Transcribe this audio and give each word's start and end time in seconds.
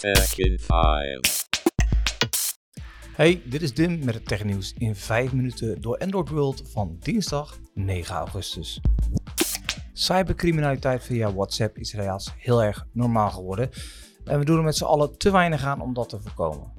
Tech 0.00 0.38
in 0.38 0.58
5. 0.58 1.46
Hey, 3.12 3.42
dit 3.44 3.62
is 3.62 3.74
Dim 3.74 4.04
met 4.04 4.14
het 4.14 4.26
technieuws 4.26 4.74
in 4.78 4.96
5 4.96 5.32
minuten 5.32 5.80
door 5.80 5.98
Android 5.98 6.28
World 6.28 6.62
van 6.72 6.96
dinsdag 7.00 7.58
9 7.74 8.14
augustus. 8.14 8.80
Cybercriminaliteit 9.92 11.02
via 11.02 11.32
WhatsApp 11.32 11.78
is 11.78 11.92
helaas 11.92 12.34
heel 12.36 12.62
erg 12.62 12.86
normaal 12.92 13.30
geworden 13.30 13.70
en 14.24 14.38
we 14.38 14.44
doen 14.44 14.56
er 14.56 14.62
met 14.62 14.76
z'n 14.76 14.84
allen 14.84 15.18
te 15.18 15.30
weinig 15.30 15.64
aan 15.64 15.80
om 15.80 15.94
dat 15.94 16.08
te 16.08 16.20
voorkomen. 16.20 16.72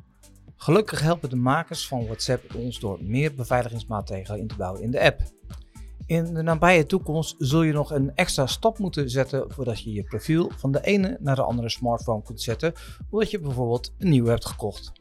Gelukkig 0.56 1.02
helpen 1.02 1.30
de 1.30 1.36
makers 1.36 1.88
van 1.88 2.06
WhatsApp 2.06 2.56
ons 2.56 2.80
door 2.80 2.98
meer 3.02 3.36
beveiligingsmaatregelen 3.36 4.40
in 4.40 4.48
te 4.48 4.56
bouwen 4.56 4.82
in 4.82 4.92
de 4.92 5.02
app. 5.02 5.22
In 6.12 6.34
de 6.34 6.42
nabije 6.42 6.86
toekomst 6.86 7.36
zul 7.38 7.62
je 7.62 7.74
nog 7.74 7.92
een 7.92 8.16
extra 8.16 8.48
stap 8.48 8.78
moeten 8.78 9.10
zetten 9.10 9.52
voordat 9.52 9.82
je 9.82 9.94
je 9.94 10.04
profiel 10.04 10.52
van 10.58 10.72
de 10.72 10.82
ene 10.82 11.18
naar 11.20 11.36
de 11.36 11.44
andere 11.44 11.70
smartphone 11.70 12.24
kunt 12.24 12.42
zetten, 12.42 12.74
omdat 13.10 13.32
je 13.32 13.40
bijvoorbeeld 13.40 13.94
een 13.98 14.10
nieuwe 14.10 14.30
hebt 14.30 14.46
gekocht. 14.46 14.92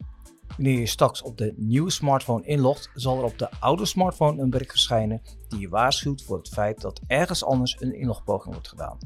Wanneer 0.47 0.79
je 0.79 0.85
straks 0.85 1.21
op 1.21 1.37
de 1.37 1.53
nieuwe 1.57 1.89
smartphone 1.89 2.45
inlogt, 2.45 2.89
zal 2.93 3.17
er 3.17 3.23
op 3.23 3.37
de 3.37 3.49
oude 3.59 3.85
smartphone 3.85 4.41
een 4.41 4.49
bericht 4.49 4.71
verschijnen 4.71 5.21
die 5.47 5.59
je 5.59 5.69
waarschuwt 5.69 6.23
voor 6.23 6.37
het 6.37 6.49
feit 6.49 6.81
dat 6.81 7.01
ergens 7.07 7.43
anders 7.43 7.75
een 7.79 7.95
inlogpoging 7.95 8.53
wordt 8.53 8.69
gedaan. 8.69 8.97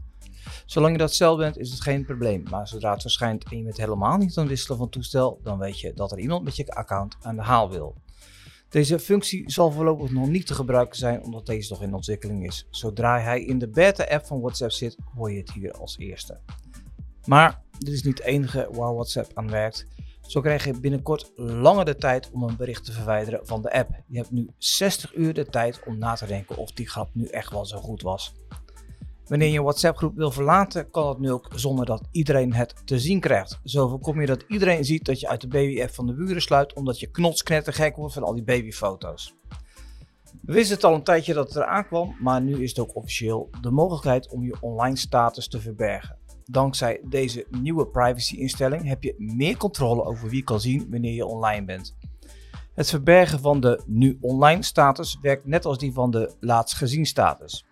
Zolang 0.66 0.92
je 0.92 1.00
dat 1.00 1.14
zelf 1.14 1.38
bent, 1.38 1.58
is 1.58 1.72
het 1.72 1.82
geen 1.82 2.06
probleem, 2.06 2.44
maar 2.50 2.68
zodra 2.68 2.92
het 2.92 3.02
verschijnt 3.02 3.44
en 3.44 3.58
je 3.58 3.64
bent 3.64 3.78
helemaal 3.78 4.18
niet 4.18 4.38
aan 4.38 4.44
het 4.44 4.52
wisselen 4.52 4.78
van 4.78 4.90
toestel, 4.90 5.40
dan 5.44 5.58
weet 5.58 5.80
je 5.80 5.94
dat 5.94 6.12
er 6.12 6.20
iemand 6.20 6.44
met 6.44 6.56
je 6.56 6.68
account 6.68 7.18
aan 7.22 7.36
de 7.36 7.42
haal 7.42 7.70
wil. 7.70 7.96
Deze 8.70 9.00
functie 9.00 9.52
zal 9.52 9.72
voorlopig 9.72 10.12
nog 10.12 10.28
niet 10.28 10.48
te 10.48 10.54
gebruiken 10.54 10.98
zijn 10.98 11.24
omdat 11.24 11.46
deze 11.46 11.74
nog 11.74 11.82
in 11.84 11.94
ontwikkeling 11.94 12.46
is. 12.46 12.68
Zodra 12.70 13.20
hij 13.20 13.44
in 13.44 13.60
de 13.60 13.70
beta-app 13.70 14.26
van 14.26 14.40
WhatsApp 14.40 14.72
zit, 14.72 14.98
hoor 15.16 15.32
je 15.32 15.38
het 15.38 15.52
hier 15.52 15.74
als 15.74 15.98
eerste. 15.98 16.40
Maar 17.26 17.62
dit 17.80 17.94
is 17.94 18.04
niet 18.04 18.18
het 18.18 18.28
enige 18.28 18.68
waar 18.72 18.94
WhatsApp 18.94 19.32
aan 19.34 19.50
werkt. 19.50 19.88
Zo 20.22 20.42
krijg 20.42 20.66
je 20.66 20.80
binnenkort 20.80 21.32
langer 21.36 21.86
de 21.86 21.96
tijd 21.96 22.32
om 22.32 22.44
een 22.44 22.56
bericht 22.56 22.86
te 22.86 22.92
verwijderen 22.92 23.48
van 23.48 23.62
de 23.62 23.72
app. 23.72 23.90
Je 24.08 24.18
hebt 24.18 24.32
nu 24.32 24.50
60 24.58 25.16
uur 25.16 25.34
de 25.34 25.46
tijd 25.46 25.80
om 25.86 25.98
na 25.98 26.14
te 26.14 26.26
denken 26.26 26.58
of 26.58 26.72
die 26.72 26.90
grap 26.90 27.10
nu 27.14 27.26
echt 27.26 27.52
wel 27.52 27.66
zo 27.66 27.78
goed 27.78 28.02
was. 28.02 28.34
Wanneer 29.28 29.50
je 29.50 29.58
een 29.58 29.64
WhatsApp 29.64 29.98
groep 29.98 30.16
wil 30.16 30.32
verlaten, 30.32 30.90
kan 30.92 31.06
dat 31.06 31.20
nu 31.20 31.32
ook 31.32 31.48
zonder 31.56 31.86
dat 31.86 32.08
iedereen 32.12 32.54
het 32.54 32.76
te 32.86 33.00
zien 33.00 33.20
krijgt. 33.20 33.60
Zo 33.64 33.88
voorkom 33.88 34.22
je 34.22 34.28
dat 34.28 34.46
iedereen 34.48 34.86
ziet 34.86 35.06
dat 35.06 35.20
je 35.20 35.28
uit 35.28 35.42
de 35.42 35.48
baby-app 35.48 35.94
van 35.94 36.08
de 36.08 36.14
buren 36.14 36.42
sluit, 36.42 36.74
omdat 36.74 37.00
je 37.00 37.12
knotsknettergek 37.12 37.96
wordt 37.96 38.14
van 38.14 38.24
al 38.24 38.34
die 38.34 38.44
babyfoto's. 38.44 39.36
We 40.42 40.54
wisten 40.54 40.76
het 40.76 40.84
al 40.84 40.94
een 40.94 41.04
tijdje 41.04 41.34
dat 41.34 41.48
het 41.48 41.56
eraan 41.56 41.88
kwam, 41.88 42.16
maar 42.20 42.42
nu 42.42 42.64
is 42.64 42.70
het 42.70 42.80
ook 42.80 42.96
officieel 42.96 43.50
de 43.62 43.72
mogelijkheid 43.72 44.30
om 44.30 44.44
je 44.44 44.58
online 44.60 44.98
status 44.98 45.48
te 45.48 45.62
verbergen. 45.62 46.18
Dankzij 46.46 47.02
deze 47.04 47.46
nieuwe 47.50 47.88
privacy-instelling 47.88 48.88
heb 48.88 49.04
je 49.04 49.14
meer 49.18 49.58
controle 49.58 50.04
over 50.04 50.30
wie 50.30 50.44
kan 50.44 50.60
zien 50.60 50.88
wanneer 50.90 51.14
je 51.14 51.26
online 51.26 51.66
bent. 51.66 51.96
Het 52.76 52.90
verbergen 52.90 53.40
van 53.40 53.60
de 53.60 53.84
nu 53.86 54.18
online 54.22 54.64
status 54.64 55.18
werkt 55.22 55.46
net 55.46 55.66
als 55.66 55.78
die 55.78 55.94
van 55.94 56.12
de 56.12 56.36
laatst 56.40 56.76
gezien 56.76 57.06
status. 57.06 57.66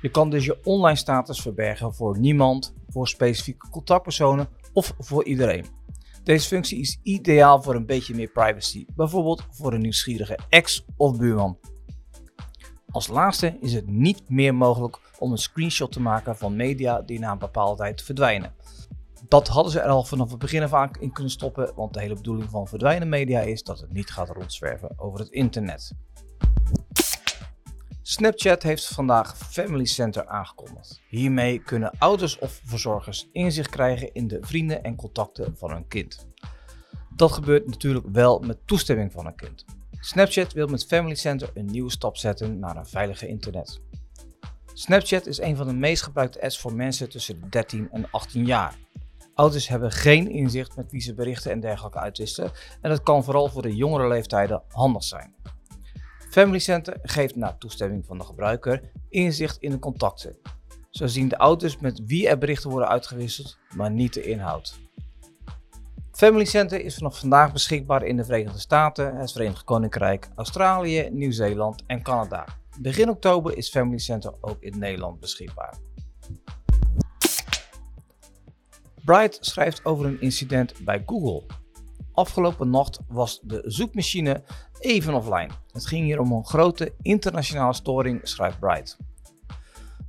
Je 0.00 0.10
kan 0.10 0.30
dus 0.30 0.44
je 0.44 0.64
online 0.64 0.98
status 0.98 1.40
verbergen 1.40 1.94
voor 1.94 2.18
niemand, 2.18 2.74
voor 2.88 3.08
specifieke 3.08 3.68
contactpersonen 3.70 4.48
of 4.72 4.94
voor 4.98 5.24
iedereen. 5.24 5.64
Deze 6.24 6.48
functie 6.48 6.80
is 6.80 6.98
ideaal 7.02 7.62
voor 7.62 7.74
een 7.74 7.86
beetje 7.86 8.14
meer 8.14 8.30
privacy, 8.30 8.86
bijvoorbeeld 8.96 9.46
voor 9.50 9.72
een 9.72 9.80
nieuwsgierige 9.80 10.38
ex 10.48 10.84
of 10.96 11.18
buurman. 11.18 11.58
Als 12.90 13.08
laatste 13.08 13.56
is 13.60 13.72
het 13.72 13.86
niet 13.86 14.22
meer 14.28 14.54
mogelijk 14.54 15.00
om 15.18 15.32
een 15.32 15.38
screenshot 15.38 15.92
te 15.92 16.00
maken 16.00 16.36
van 16.36 16.56
media 16.56 17.00
die 17.00 17.18
na 17.18 17.32
een 17.32 17.38
bepaalde 17.38 17.76
tijd 17.76 18.02
verdwijnen. 18.02 18.54
Dat 19.28 19.48
hadden 19.48 19.72
ze 19.72 19.80
er 19.80 19.88
al 19.88 20.04
vanaf 20.04 20.30
het 20.30 20.38
begin 20.38 20.74
aan 20.74 20.90
in 21.00 21.12
kunnen 21.12 21.32
stoppen, 21.32 21.72
want 21.74 21.94
de 21.94 22.00
hele 22.00 22.14
bedoeling 22.14 22.50
van 22.50 22.68
verdwijnen 22.68 23.08
media 23.08 23.40
is 23.40 23.62
dat 23.62 23.80
het 23.80 23.92
niet 23.92 24.10
gaat 24.10 24.28
rondzwerven 24.28 24.98
over 24.98 25.18
het 25.18 25.28
internet. 25.28 25.92
Snapchat 28.02 28.62
heeft 28.62 28.86
vandaag 28.86 29.36
Family 29.36 29.84
Center 29.84 30.26
aangekondigd. 30.26 31.00
Hiermee 31.08 31.58
kunnen 31.58 31.90
ouders 31.98 32.38
of 32.38 32.60
verzorgers 32.64 33.28
inzicht 33.32 33.70
krijgen 33.70 34.14
in 34.14 34.28
de 34.28 34.38
vrienden 34.40 34.82
en 34.82 34.96
contacten 34.96 35.56
van 35.56 35.70
hun 35.70 35.88
kind. 35.88 36.26
Dat 37.16 37.32
gebeurt 37.32 37.66
natuurlijk 37.66 38.06
wel 38.12 38.38
met 38.38 38.66
toestemming 38.66 39.12
van 39.12 39.26
een 39.26 39.34
kind. 39.34 39.64
Snapchat 40.00 40.52
wil 40.52 40.66
met 40.66 40.86
Family 40.86 41.14
Center 41.14 41.50
een 41.54 41.66
nieuwe 41.66 41.90
stap 41.90 42.16
zetten 42.16 42.58
naar 42.58 42.76
een 42.76 42.86
veilige 42.86 43.26
internet. 43.28 43.80
Snapchat 44.72 45.26
is 45.26 45.40
een 45.40 45.56
van 45.56 45.66
de 45.66 45.74
meest 45.74 46.02
gebruikte 46.02 46.42
apps 46.42 46.58
voor 46.58 46.74
mensen 46.74 47.08
tussen 47.08 47.40
de 47.40 47.48
13 47.48 47.88
en 47.90 48.10
18 48.10 48.46
jaar. 48.46 48.76
Ouders 49.38 49.68
hebben 49.68 49.92
geen 49.92 50.30
inzicht 50.30 50.76
met 50.76 50.90
wie 50.90 51.00
ze 51.00 51.14
berichten 51.14 51.50
en 51.50 51.60
dergelijke 51.60 51.98
uitwisselen 51.98 52.50
en 52.80 52.90
dat 52.90 53.02
kan 53.02 53.24
vooral 53.24 53.48
voor 53.48 53.62
de 53.62 53.76
jongere 53.76 54.08
leeftijden 54.08 54.62
handig 54.68 55.04
zijn. 55.04 55.34
Family 56.30 56.58
Center 56.58 56.98
geeft 57.02 57.36
na 57.36 57.52
toestemming 57.52 58.06
van 58.06 58.18
de 58.18 58.24
gebruiker 58.24 58.90
inzicht 59.08 59.56
in 59.56 59.70
de 59.70 59.78
contacten. 59.78 60.36
Zo 60.90 61.06
zien 61.06 61.28
de 61.28 61.38
ouders 61.38 61.78
met 61.78 62.00
wie 62.06 62.28
er 62.28 62.38
berichten 62.38 62.70
worden 62.70 62.88
uitgewisseld, 62.88 63.58
maar 63.74 63.90
niet 63.90 64.14
de 64.14 64.22
inhoud. 64.22 64.78
Family 66.12 66.44
Center 66.44 66.84
is 66.84 66.94
vanaf 66.94 67.18
vandaag 67.18 67.52
beschikbaar 67.52 68.02
in 68.02 68.16
de 68.16 68.24
Verenigde 68.24 68.58
Staten, 68.58 69.16
het 69.16 69.32
Verenigd 69.32 69.64
Koninkrijk, 69.64 70.28
Australië, 70.34 71.08
Nieuw-Zeeland 71.12 71.82
en 71.86 72.02
Canada. 72.02 72.44
Begin 72.80 73.08
oktober 73.08 73.56
is 73.56 73.70
Family 73.70 73.98
Center 73.98 74.32
ook 74.40 74.60
in 74.60 74.78
Nederland 74.78 75.20
beschikbaar. 75.20 75.87
Bright 79.08 79.38
schrijft 79.40 79.84
over 79.84 80.06
een 80.06 80.20
incident 80.20 80.84
bij 80.84 81.02
Google. 81.06 81.42
Afgelopen 82.12 82.70
nacht 82.70 83.00
was 83.06 83.40
de 83.42 83.62
zoekmachine 83.66 84.42
even 84.78 85.14
offline. 85.14 85.48
Het 85.72 85.86
ging 85.86 86.04
hier 86.04 86.20
om 86.20 86.32
een 86.32 86.46
grote 86.46 86.94
internationale 87.02 87.72
storing, 87.72 88.20
schrijft 88.22 88.58
Bright. 88.58 88.96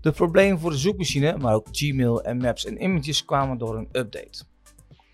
De 0.01 0.11
problemen 0.11 0.59
voor 0.59 0.71
de 0.71 0.77
zoekmachine, 0.77 1.38
maar 1.38 1.53
ook 1.53 1.67
Gmail 1.71 2.23
en 2.23 2.38
Maps 2.38 2.65
en 2.65 2.83
Images 2.83 3.25
kwamen 3.25 3.57
door 3.57 3.77
een 3.77 3.89
update. 3.91 4.43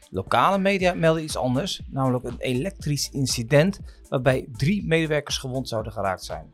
Lokale 0.09 0.57
media 0.57 0.93
melden 0.93 1.23
iets 1.23 1.37
anders, 1.37 1.81
namelijk 1.89 2.23
een 2.23 2.39
elektrisch 2.39 3.09
incident 3.09 3.79
waarbij 4.09 4.47
drie 4.51 4.85
medewerkers 4.85 5.37
gewond 5.37 5.67
zouden 5.67 5.91
geraakt 5.91 6.23
zijn. 6.23 6.51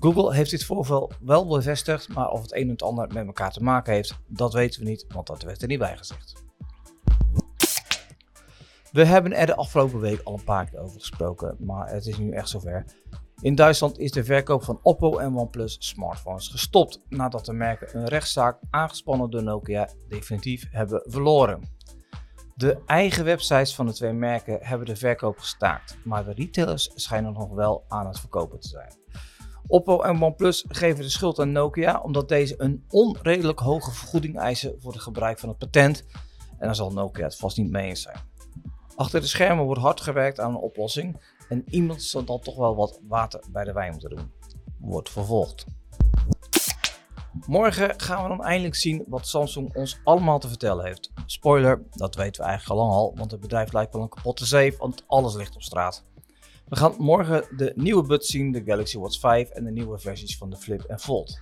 Google 0.00 0.34
heeft 0.34 0.50
dit 0.50 0.64
voorval 0.64 1.12
wel 1.20 1.46
bevestigd, 1.46 2.08
maar 2.08 2.28
of 2.28 2.42
het 2.42 2.54
een 2.54 2.62
en 2.62 2.68
het 2.68 2.82
ander 2.82 3.06
met 3.12 3.26
elkaar 3.26 3.52
te 3.52 3.62
maken 3.62 3.92
heeft, 3.92 4.18
dat 4.26 4.52
weten 4.52 4.82
we 4.82 4.88
niet, 4.88 5.04
want 5.08 5.26
dat 5.26 5.42
werd 5.42 5.62
er 5.62 5.68
niet 5.68 5.78
bij 5.78 5.96
gezegd. 5.96 6.44
We 8.96 9.04
hebben 9.04 9.32
er 9.32 9.46
de 9.46 9.56
afgelopen 9.56 10.00
week 10.00 10.20
al 10.24 10.32
een 10.32 10.44
paar 10.44 10.70
keer 10.70 10.78
over 10.78 11.00
gesproken, 11.00 11.56
maar 11.58 11.90
het 11.90 12.06
is 12.06 12.18
nu 12.18 12.30
echt 12.30 12.48
zover. 12.48 12.84
In 13.40 13.54
Duitsland 13.54 13.98
is 13.98 14.10
de 14.10 14.24
verkoop 14.24 14.64
van 14.64 14.78
Oppo 14.82 15.18
en 15.18 15.36
OnePlus 15.36 15.76
smartphones 15.78 16.48
gestopt 16.48 17.00
nadat 17.08 17.44
de 17.44 17.52
merken 17.52 17.96
een 17.96 18.08
rechtszaak 18.08 18.58
aangespannen 18.70 19.30
door 19.30 19.42
Nokia 19.42 19.88
definitief 20.08 20.66
hebben 20.70 21.02
verloren. 21.04 21.60
De 22.54 22.78
eigen 22.86 23.24
websites 23.24 23.74
van 23.74 23.86
de 23.86 23.92
twee 23.92 24.12
merken 24.12 24.58
hebben 24.60 24.86
de 24.86 24.96
verkoop 24.96 25.38
gestaakt, 25.38 25.98
maar 26.04 26.24
de 26.24 26.32
retailers 26.32 26.90
schijnen 26.94 27.32
nog 27.32 27.54
wel 27.54 27.84
aan 27.88 28.06
het 28.06 28.20
verkopen 28.20 28.60
te 28.60 28.68
zijn. 28.68 28.92
Oppo 29.66 30.02
en 30.02 30.22
OnePlus 30.22 30.64
geven 30.68 31.02
de 31.02 31.10
schuld 31.10 31.38
aan 31.38 31.52
Nokia 31.52 32.00
omdat 32.00 32.28
deze 32.28 32.54
een 32.58 32.84
onredelijk 32.88 33.58
hoge 33.58 33.90
vergoeding 33.90 34.38
eisen 34.38 34.74
voor 34.80 34.92
het 34.92 35.02
gebruik 35.02 35.38
van 35.38 35.48
het 35.48 35.58
patent 35.58 36.04
en 36.58 36.66
daar 36.66 36.74
zal 36.74 36.92
Nokia 36.92 37.24
het 37.24 37.36
vast 37.36 37.56
niet 37.56 37.70
mee 37.70 37.88
eens 37.88 38.02
zijn. 38.02 38.34
Achter 38.96 39.20
de 39.20 39.26
schermen 39.26 39.64
wordt 39.64 39.80
hard 39.80 40.00
gewerkt 40.00 40.40
aan 40.40 40.50
een 40.50 40.60
oplossing 40.60 41.16
en 41.48 41.64
iemand 41.70 42.02
zal 42.02 42.24
dan 42.24 42.40
toch 42.40 42.56
wel 42.56 42.76
wat 42.76 43.00
water 43.08 43.40
bij 43.52 43.64
de 43.64 43.72
wijn 43.72 43.90
moeten 43.90 44.10
doen. 44.10 44.32
Wordt 44.78 45.10
vervolgd. 45.10 45.64
Morgen 47.46 48.00
gaan 48.00 48.22
we 48.22 48.28
dan 48.28 48.44
eindelijk 48.44 48.74
zien 48.74 49.04
wat 49.06 49.26
Samsung 49.26 49.74
ons 49.74 50.00
allemaal 50.04 50.38
te 50.38 50.48
vertellen 50.48 50.84
heeft. 50.84 51.12
Spoiler, 51.26 51.82
dat 51.90 52.14
weten 52.14 52.42
we 52.42 52.48
eigenlijk 52.48 52.80
al 52.80 52.86
lang 52.86 52.98
al, 52.98 53.12
want 53.16 53.30
het 53.30 53.40
bedrijf 53.40 53.72
lijkt 53.72 53.92
wel 53.92 54.02
een 54.02 54.08
kapotte 54.08 54.46
zeef, 54.46 54.76
want 54.78 55.04
alles 55.06 55.34
ligt 55.34 55.54
op 55.54 55.62
straat. 55.62 56.04
We 56.68 56.76
gaan 56.76 56.94
morgen 56.98 57.44
de 57.56 57.72
nieuwe 57.74 58.06
buds 58.06 58.30
zien, 58.30 58.52
de 58.52 58.62
Galaxy 58.64 58.98
Watch 58.98 59.18
5 59.18 59.48
en 59.48 59.64
de 59.64 59.70
nieuwe 59.70 59.98
versies 59.98 60.36
van 60.36 60.50
de 60.50 60.56
Flip 60.56 60.82
en 60.82 61.00
Fold. 61.00 61.40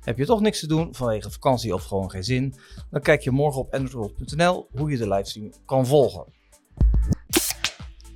Heb 0.00 0.18
je 0.18 0.26
toch 0.26 0.40
niks 0.40 0.60
te 0.60 0.66
doen 0.66 0.94
vanwege 0.94 1.30
vakantie 1.30 1.74
of 1.74 1.84
gewoon 1.84 2.10
geen 2.10 2.24
zin, 2.24 2.54
dan 2.90 3.00
kijk 3.00 3.22
je 3.22 3.30
morgen 3.30 3.60
op 3.60 3.74
android.nl 3.74 4.68
hoe 4.76 4.90
je 4.90 4.96
de 4.96 5.08
livestream 5.08 5.52
kan 5.64 5.86
volgen. 5.86 6.42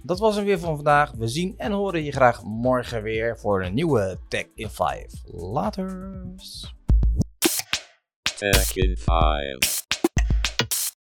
Dat 0.09 0.19
was 0.19 0.37
hem 0.37 0.45
weer 0.45 0.59
van 0.59 0.75
vandaag. 0.75 1.13
We 1.13 1.29
zien 1.29 1.55
en 1.57 1.73
horen 1.73 2.05
je 2.05 2.13
graag 2.13 2.43
morgen 2.43 3.03
weer 3.03 3.39
voor 3.39 3.65
een 3.65 3.75
nieuwe 3.75 4.19
Tech 4.29 4.47
in 4.55 4.71
5. 4.71 5.07
Later. 5.25 6.23
Tech 8.39 8.77
in 8.77 8.97
5. 8.97 9.78